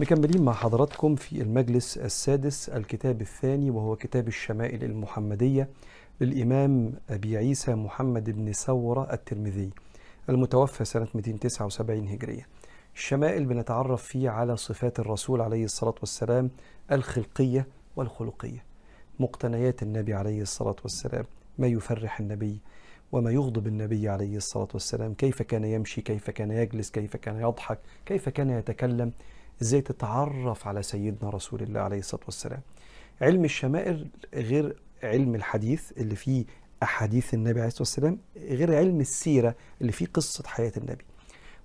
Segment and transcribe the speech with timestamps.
[0.00, 5.68] مكملين مع حضراتكم في المجلس السادس الكتاب الثاني وهو كتاب الشمائل المحمدية
[6.20, 9.70] للإمام أبي عيسى محمد بن ثورة الترمذي
[10.28, 12.46] المتوفى سنة 279 هجرية.
[12.94, 16.50] الشمائل بنتعرف فيه على صفات الرسول عليه الصلاة والسلام
[16.92, 17.66] الخلقية
[17.96, 18.64] والخلقية
[19.20, 21.24] مقتنيات النبي عليه الصلاة والسلام
[21.58, 22.58] ما يفرح النبي
[23.12, 27.78] وما يغضب النبي عليه الصلاة والسلام كيف كان يمشي كيف كان يجلس كيف كان يضحك
[28.06, 29.12] كيف كان يتكلم.
[29.62, 32.60] إزاي تتعرف على سيدنا رسول الله عليه الصلاة والسلام.
[33.20, 36.44] علم الشمائل غير علم الحديث اللي فيه
[36.82, 41.04] أحاديث النبي عليه الصلاة والسلام غير علم السيرة اللي فيه قصة حياة النبي.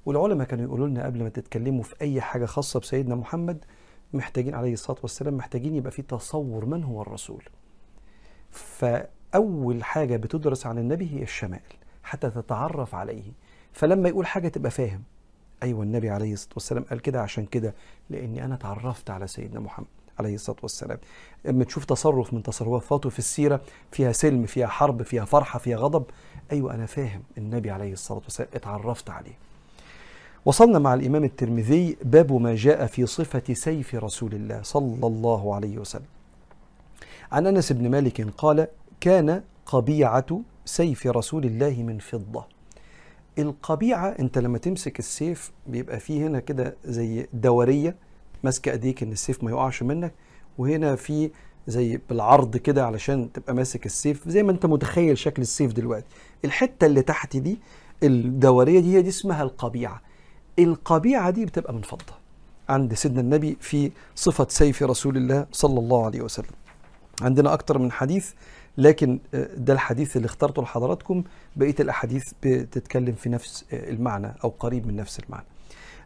[0.05, 3.65] والعلماء كانوا يقولوا لنا قبل ما تتكلموا في أي حاجة خاصة بسيدنا محمد
[4.13, 7.43] محتاجين عليه الصلاة والسلام محتاجين يبقى في تصور من هو الرسول.
[8.51, 13.31] فأول حاجة بتدرس عن النبي هي الشمائل حتى تتعرف عليه.
[13.73, 15.03] فلما يقول حاجة تبقى فاهم.
[15.63, 17.73] أيوة النبي عليه الصلاة والسلام قال كده عشان كده
[18.09, 19.87] لأني أنا تعرفت على سيدنا محمد
[20.19, 20.97] عليه الصلاة والسلام.
[21.49, 26.03] أما تشوف تصرف من تصرفاته في السيرة فيها سلم فيها حرب فيها فرحة فيها غضب
[26.51, 29.33] أيوة أنا فاهم النبي عليه الصلاة والسلام اتعرفت عليه.
[30.45, 35.77] وصلنا مع الإمام الترمذي باب ما جاء في صفة سيف رسول الله صلى الله عليه
[35.77, 36.05] وسلم.
[37.31, 38.67] عن أنس بن مالك قال
[39.01, 42.58] كان قبيعة سيف رسول الله من فضة.
[43.39, 47.95] القبيعة أنت لما تمسك السيف بيبقى فيه هنا كده زي دورية
[48.43, 50.13] ماسكة أيديك إن السيف ما يقعش منك
[50.57, 51.31] وهنا في
[51.67, 56.05] زي بالعرض كده علشان تبقى ماسك السيف زي ما أنت متخيل شكل السيف دلوقتي.
[56.45, 57.59] الحتة اللي تحت دي
[58.03, 60.01] الدورية دي هي دي اسمها القبيعة.
[60.59, 62.13] القبيعة دي بتبقى من فضة.
[62.69, 66.51] عند سيدنا النبي في صفة سيف رسول الله صلى الله عليه وسلم.
[67.21, 68.31] عندنا أكتر من حديث
[68.79, 69.19] لكن
[69.57, 71.23] ده الحديث اللي اخترته لحضراتكم.
[71.55, 75.45] بقية الأحاديث بتتكلم في نفس المعنى أو قريب من نفس المعنى.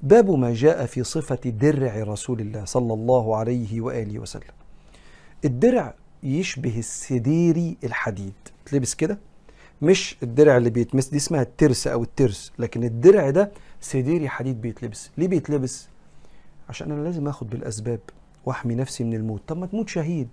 [0.02, 4.54] باب ما جاء في صفة درع رسول الله صلى الله عليه وآله وسلم.
[5.46, 8.34] الدرع يشبه السديري الحديد.
[8.66, 9.18] تلبس كده؟
[9.82, 13.52] مش الدرع اللي بيتمس دي اسمها الترس أو الترس لكن الدرع ده
[13.82, 15.10] سديري حديد بيتلبس.
[15.18, 15.88] ليه بيتلبس؟
[16.70, 18.00] عشان أنا لازم آخد بالأسباب
[18.46, 19.42] وأحمي نفسي من الموت.
[19.48, 20.28] طب ما تموت شهيد.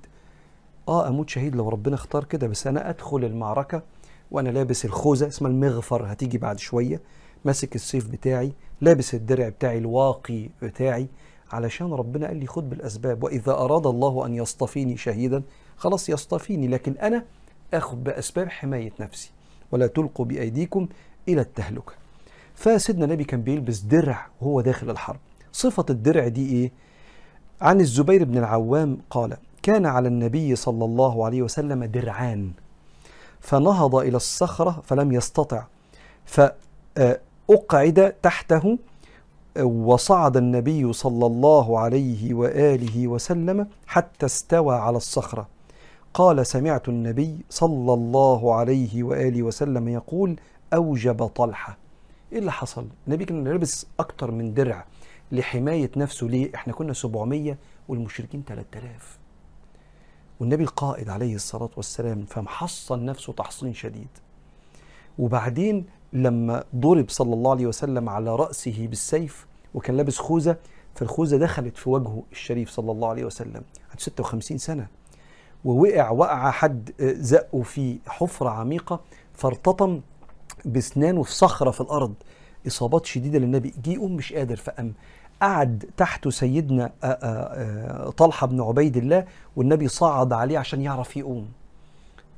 [0.88, 3.82] آه أموت شهيد لو ربنا اختار كده بس أنا أدخل المعركة
[4.30, 7.00] وأنا لابس الخوذة اسمها المغفر هتيجي بعد شوية.
[7.44, 11.08] ماسك السيف بتاعي لابس الدرع بتاعي الواقي بتاعي
[11.52, 13.24] علشان ربنا قال لي خد بالأسباب.
[13.24, 15.42] وإذا أراد الله أن يصطفيني شهيدا
[15.76, 17.24] خلاص يصطفيني لكن أنا
[17.74, 19.30] اخد بأسباب حماية نفسي.
[19.72, 20.88] ولا تلقوا بأيديكم
[21.28, 21.92] إلى التهلكة.
[22.54, 25.20] فسيدنا النبي كان بيلبس درع وهو داخل الحرب.
[25.52, 26.72] صفة الدرع دي إيه؟
[27.60, 32.50] عن الزبير بن العوام قال كان على النبي صلى الله عليه وسلم درعان.
[33.40, 35.64] فنهض إلى الصخرة فلم يستطع.
[36.24, 38.78] فأقعد تحته
[39.62, 45.48] وصعد النبي صلى الله عليه وآله وسلم حتى استوى على الصخرة.
[46.14, 50.36] قال سمعت النبي صلى الله عليه وآله وسلم يقول
[50.74, 51.76] أوجب طلحة.
[52.32, 54.84] إيه اللي حصل؟ النبي كان لابس أكتر من درع
[55.32, 56.26] لحماية نفسه.
[56.26, 57.56] ليه؟ إحنا كنا 700
[57.88, 59.19] والمشركين 3000
[60.40, 64.08] والنبي القائد عليه الصلاة والسلام فمحصن نفسه تحصين شديد.
[65.18, 70.56] وبعدين لما ضرب صلى الله عليه وسلم على رأسه بالسيف وكان لابس خوذة
[70.94, 73.62] فالخوذة دخلت في وجهه الشريف صلى الله عليه وسلم.
[73.90, 74.86] عنده 56 سنة.
[75.64, 79.00] ووقع وقع حد زقه في حفرة عميقة
[79.34, 80.00] فارتطم
[80.64, 82.14] بسنانه في صخرة في الأرض.
[82.66, 83.74] إصابات شديدة للنبي.
[83.84, 84.94] جه يقوم مش قادر فقام
[85.40, 86.92] قعد تحته سيدنا
[88.16, 89.24] طلحة بن عبيد الله
[89.56, 91.48] والنبي صعد عليه عشان يعرف يقوم.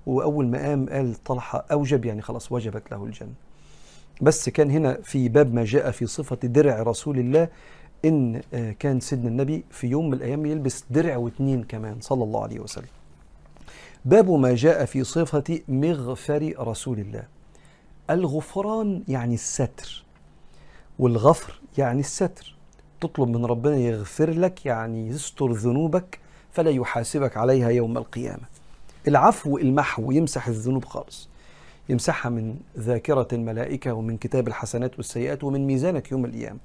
[0.06, 3.32] وأول ما قام قال طلحة أوجب يعني خلاص وجبت له الجنة.
[4.22, 7.48] بس كان هنا في باب ما جاء في صفة درع رسول الله
[8.04, 8.40] إن
[8.78, 12.88] كان سيدنا النبي في يوم من الأيام يلبس درع واتنين كمان صلى الله عليه وسلم.
[14.04, 17.24] باب ما جاء في صفة مغفر رسول الله.
[18.10, 20.04] الغفران يعني الستر
[20.98, 22.56] والغفر يعني الستر.
[23.02, 26.18] تطلب من ربنا يغفر لك يعني يستر ذنوبك
[26.52, 28.42] فلا يحاسبك عليها يوم القيامة.
[29.08, 31.28] العفو المحو يمسح الذنوب خالص.
[31.88, 36.58] يمسحها من ذاكرة الملائكة ومن كتاب الحسنات والسيئات ومن ميزانك يوم القيامة.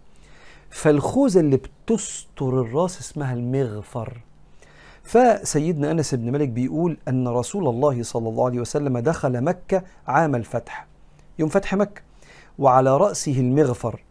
[0.70, 4.18] فالخوذة اللي بتستر الراس اسمها المغفر.
[5.04, 10.36] فسيدنا أنس بن مالك بيقول أن رسول الله صلى الله عليه وسلم دخل مكة عام
[10.36, 10.88] الفتح.
[11.40, 12.02] يوم فتح مكة.
[12.60, 14.04] وعلى رأسه المغفر.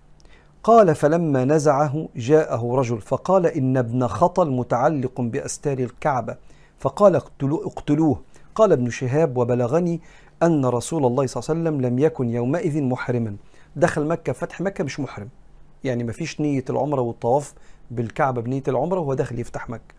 [0.67, 6.37] قال فلما نزعه جاءه رجل فقال إن ابن خطل متعلق بأستار الكعبة.
[6.79, 8.21] فقال اقتلوه,
[8.55, 10.01] قال ابن شهاب وبلغني
[10.43, 13.37] أن رسول الله صلى الله عليه وسلم لم يكن يومئذ محرما.
[13.77, 15.29] دخل مكة فتح مكة مش محرم.
[15.85, 17.55] يعني ما فيش نية العمرة والطواف
[17.91, 19.95] بالكعبة بنية العمرة وهو داخل يفتح مكة.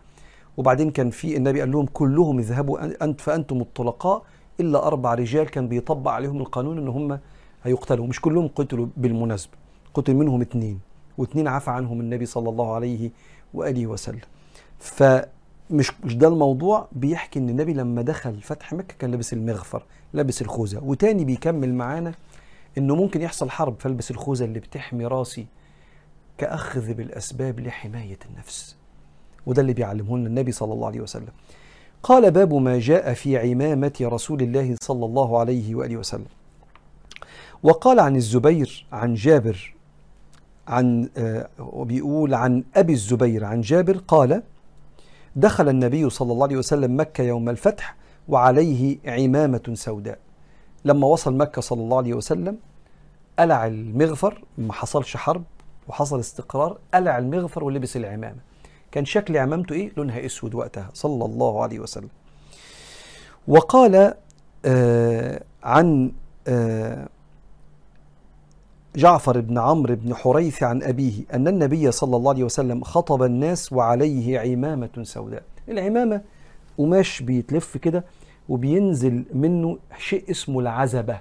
[0.56, 4.22] وبعدين كان في النبي قال لهم كلهم اذهبوا أنت فأنتم الطلقاء
[4.60, 7.18] إلا أربع رجال كان بيطبق عليهم القانون إن هم
[7.62, 8.06] هيقتلوا.
[8.06, 9.67] مش كلهم قتلوا بالمناسبة.
[9.94, 10.80] قتل منهم اثنين
[11.18, 13.10] واثنين عفى عنهم النبي صلى الله عليه
[13.54, 14.20] وآله وسلم.
[14.78, 19.82] فمش مش ده الموضوع بيحكي إن النبي لما دخل فتح مكة كان لابس المغفر
[20.12, 20.84] لابس الخوذة.
[20.84, 22.14] وتاني بيكمل معانا
[22.78, 25.46] إنه ممكن يحصل حرب فالبس الخوذة اللي بتحمي راسي
[26.38, 28.76] كأخذ بالأسباب لحماية النفس.
[29.46, 31.32] وده اللي بيعلمه لنا النبي صلى الله عليه وسلم.
[32.02, 36.26] قال باب ما جاء في عمامة رسول الله صلى الله عليه وآله وسلم.
[37.62, 39.74] وقال عن الزبير عن جابر
[40.68, 41.08] عن
[41.58, 44.42] وبيقول عن أبي الزبير عن جابر قال
[45.36, 47.96] دخل النبي صلى الله عليه وسلم مكة يوم الفتح
[48.28, 50.18] وعليه عمامة سوداء.
[50.84, 52.56] لما وصل مكة صلى الله عليه وسلم
[53.38, 55.44] قلع المغفر ما حصلش حرب
[55.88, 58.38] وحصل استقرار قلع المغفر ولبس العمامة.
[58.92, 62.08] كان شكل عمامته إيه؟ لونها أسود وقتها صلى الله عليه وسلم.
[63.48, 64.14] وقال
[64.64, 66.12] آه عن
[66.48, 67.08] آه
[68.96, 73.72] جعفر بن عمرو بن حريث عن أبيه أن النبي صلى الله عليه وسلم خطب الناس
[73.72, 75.42] وعليه عمامة سوداء.
[75.68, 76.20] العمامة
[76.78, 78.04] قماش بيتلف كده
[78.48, 81.20] وبينزل منه شيء اسمه العزبة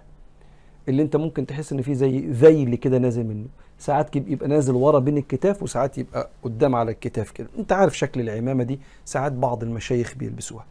[0.89, 3.45] اللي انت ممكن تحس ان فيه زي ذيل كده نازل منه.
[3.79, 7.47] ساعات يبقى نازل ورا بين الكتاف وساعات يبقى قدام على الكتاف كده.
[7.59, 10.65] انت عارف شكل العمامة دي ساعات بعض المشايخ بيلبسوها.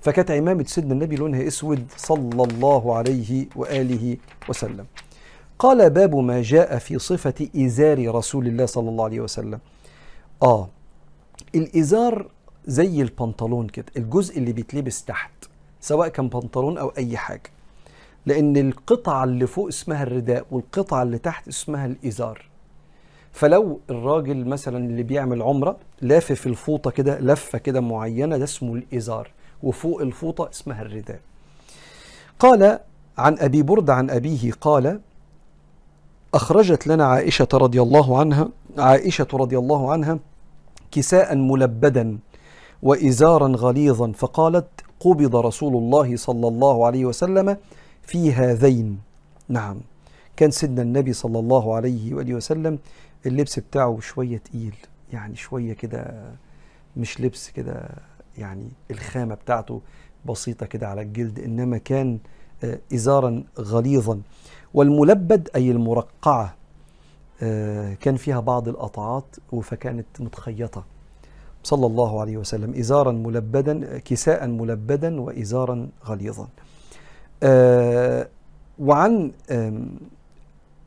[0.00, 4.16] فكانت عمامة سيدنا النبي لونها اسود صلى الله عليه وآله
[4.48, 4.86] وسلم.
[5.58, 9.60] قال باب ما جاء في صفة إزار رسول الله صلى الله عليه وسلم.
[10.42, 10.68] آه
[11.54, 12.28] الإزار
[12.66, 15.30] زي البنطلون كده الجزء اللي بيتلبس تحت
[15.80, 17.50] سواء كان بنطلون أو أي حاجة.
[18.26, 22.48] لأن القطعة اللي فوق اسمها الرداء والقطعة اللي تحت اسمها الإزار.
[23.32, 29.30] فلو الراجل مثلا اللي بيعمل عمرة لافف الفوطة كده لفة كده معينة ده اسمه الإزار.
[29.62, 31.20] وفوق الفوطة اسمها الرداء.
[32.38, 32.78] قال
[33.18, 35.00] عن أبي برد عن أبيه قال
[36.34, 38.48] أخرجت لنا عائشة رضي الله عنها
[38.78, 40.18] عائشة رضي الله عنها
[40.90, 42.18] كساء ملبدا
[42.82, 44.66] وإزارا غليظا فقالت
[45.00, 47.56] قبض رسول الله صلى الله عليه وسلم
[48.02, 48.98] في هذين.
[49.48, 49.80] نعم.
[50.36, 52.78] كان سيدنا النبي صلى الله عليه وآله وسلم
[53.26, 54.74] اللبس بتاعه شوية تقيل
[55.12, 56.14] يعني شوية كده
[56.96, 57.88] مش لبس كده
[58.38, 59.80] يعني الخامة بتاعته
[60.26, 62.18] بسيطة كده على الجلد إنما كان
[62.94, 64.20] إزارا غليظا.
[64.74, 66.54] والملبد أي المرقعة
[68.00, 69.24] كان فيها بعض القطعات
[69.62, 70.84] فكانت متخيطة.
[71.62, 76.48] صلى الله عليه وسلم إزارا ملبدا كساء ملبدا وإزارا غليظا.
[78.78, 79.32] وعن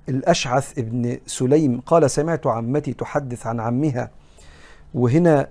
[0.10, 4.12] الأشعث ابن سليم قال سمعت عمتي تحدث عن عمها
[4.94, 5.50] وهنا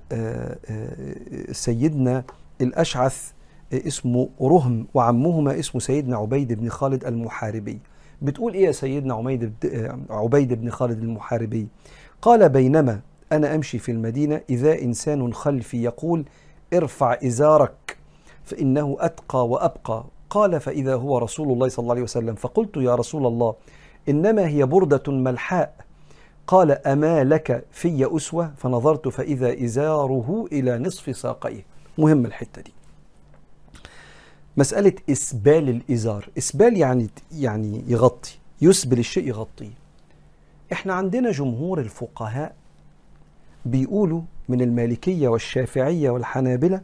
[1.53, 2.25] سيدنا
[2.61, 3.33] الأشعث
[3.73, 7.79] اسمه رهم وعمهما اسمه سيدنا عبيد بن خالد المحاربي.
[8.23, 9.53] بتقول إيه يا سيدنا عبيد
[10.11, 11.69] عبيد بن خالد المحاربي؟
[12.23, 13.01] قال بينما
[13.33, 16.25] أنا أمشي في المدينة إذا إنسان خلفي يقول
[16.75, 17.97] ارفع إزارك
[18.45, 20.05] فإنه أتقى وأبقى.
[20.31, 22.35] قال فإذا هو رسول الله صلى الله عليه وسلم.
[22.35, 23.55] فقلت يا رسول الله
[24.09, 25.75] إنما هي بردة ملحاء.
[26.47, 31.65] قال أما لك في أسوة؟ فنظرت فإذا إزاره إلى نصف ساقيه.
[31.99, 32.73] مهم الحتة دي.
[34.57, 36.29] مسألة إسبال الإزار.
[36.39, 39.71] إسبال يعني يعني يغطي يسبل الشيء يغطيه.
[40.73, 42.55] إحنا عندنا جمهور الفقهاء
[43.65, 46.81] بيقولوا من المالكية والشافعية والحنابلة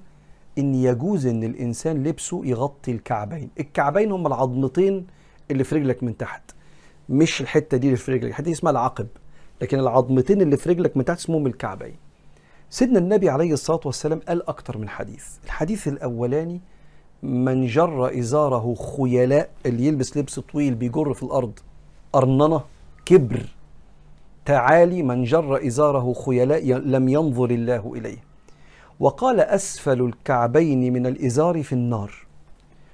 [0.58, 3.50] إن يجوز إن الإنسان لبسه يغطي الكعبين.
[3.60, 5.06] الكعبين هم العظمتين
[5.50, 6.42] اللي في رجلك من تحت.
[7.08, 9.06] مش الحتة دي اللي في رجلك الحتة دي اسمها العقب.
[9.62, 11.96] لكن العظمتين اللي في رجلك من تحت اسمهم الكعبين.
[12.70, 15.26] سيدنا النبي عليه الصلاة والسلام قال أكتر من حديث.
[15.44, 16.60] الحديث الأولاني
[17.22, 21.58] من جر إزاره خيلاء اللي يلبس لبس طويل بيجر في الأرض
[22.14, 22.60] أرننة
[23.06, 23.46] كبر.
[24.44, 28.18] تعالي من جر إزاره خيلاء لم ينظر الله إليه.
[29.00, 32.12] وقال أسفل الكعبين من الإزار في النار.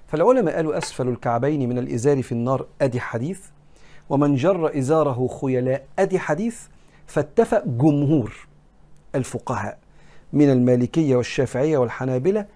[0.07, 3.41] فالعلماء قالوا أسفل الكعبين من الإزار في النار أدي حديث.
[4.11, 6.61] ومن جر إزاره خيلاء أدي حديث.
[7.07, 8.47] فاتفق جمهور
[9.15, 9.79] الفقهاء
[10.33, 12.47] من المالكية والشافعية والحنابلة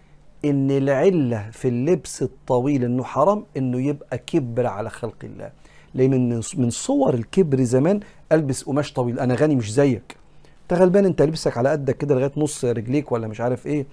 [0.44, 5.52] إن العلة في اللبس الطويل إنه حرام إنه يبقى كبر على خلق الله.
[5.94, 8.00] لأن من صور الكبر زمان
[8.32, 10.16] ألبس قماش طويل أنا غني مش زيك.
[10.62, 13.86] أنت غلبان أنت لبسك على قدك كده لغاية نص رجليك ولا مش عارف إيه.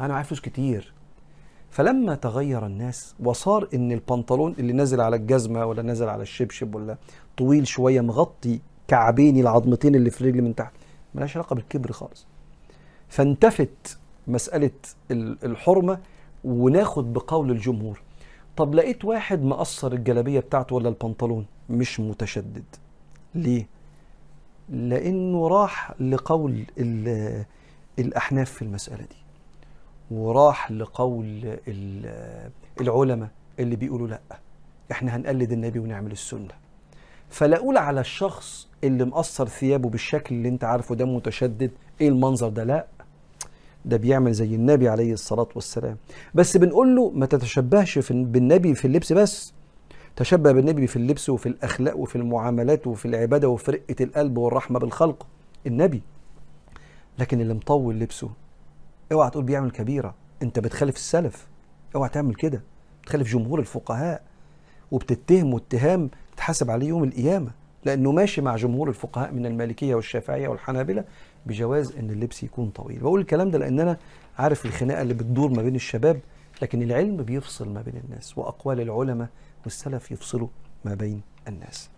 [0.00, 0.92] أنا معايا فلوس كتير.
[1.70, 6.96] فلما تغير الناس وصار إن البنطلون اللي نازل على الجزمة ولا نازل على الشبشب ولا
[7.36, 10.72] طويل شوية مغطي كعبيني العظمتين اللي في الرجل من تحت
[11.14, 12.26] ملهاش علاقة بالكبر خالص.
[13.08, 13.98] فانتفت
[14.28, 14.70] مسألة
[15.10, 15.98] ال- الحرمة
[16.44, 18.00] وناخد بقول الجمهور.
[18.56, 22.64] طب لقيت واحد مقصر الجلابية بتاعته ولا البنطلون؟ مش متشدد.
[23.34, 23.66] ليه؟
[24.68, 27.44] لأنه راح لقول ال-
[27.98, 29.16] الأحناف في المسألة دي
[30.10, 33.28] وراح لقول ال- العلماء
[33.58, 34.20] اللي بيقولوا لأ
[34.90, 36.54] إحنا هنقلد النبي ونعمل السنة.
[37.30, 42.48] فلا أقول على الشخص اللي مقصر ثيابه بالشكل اللي أنت عارفه ده متشدد إيه المنظر
[42.48, 42.86] ده؟ لأ.
[43.86, 45.96] ده بيعمل زي النبي عليه الصلاة والسلام.
[46.34, 49.52] بس بنقول له ما تتشبهش في بالنبي في اللبس بس.
[50.16, 55.26] تشبه بالنبي في اللبس وفي الأخلاق وفي المعاملات وفي العبادة وفي رقة القلب والرحمة بالخلق.
[55.66, 56.02] النبي.
[57.18, 58.30] لكن اللي مطول لبسه
[59.12, 60.14] اوعى تقول بيعمل كبيرة.
[60.42, 61.46] انت بتخالف السلف.
[61.96, 62.62] اوعى تعمل كده.
[63.02, 64.22] بتخالف جمهور الفقهاء.
[64.90, 67.50] وبتتهم اتهام تحاسب عليه يوم القيامة.
[67.86, 71.04] لأنه ماشي مع جمهور الفقهاء من المالكية والشافعية والحنابلة
[71.46, 72.98] بجواز إن اللبس يكون طويل.
[72.98, 73.96] بقول الكلام ده لأن أنا
[74.38, 76.20] عارف الخناقة اللي بتدور ما بين الشباب
[76.62, 79.28] لكن العلم بيفصل ما بين الناس وأقوال العلماء
[79.64, 80.48] والسلف يفصلوا
[80.84, 81.90] ما بين الناس.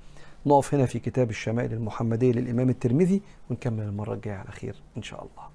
[0.47, 5.21] نقف هنا في كتاب الشمائل المحمدية للإمام الترمذي ونكمل المرة الجاية على خير إن شاء
[5.21, 5.49] الله.